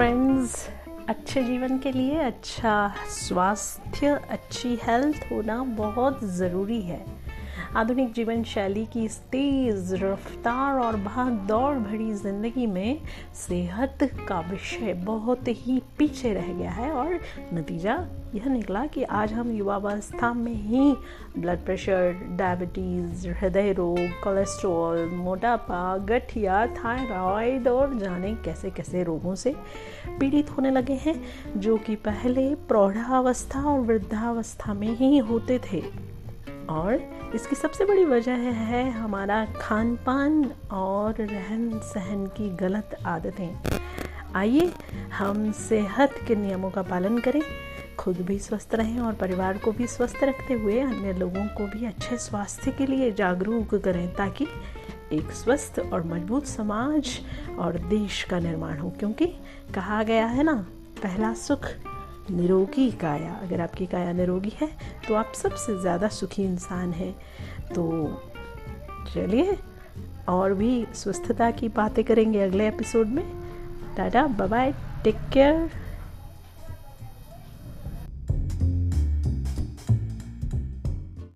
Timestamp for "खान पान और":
39.56-41.14